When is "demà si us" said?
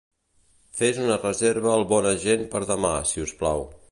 2.73-3.37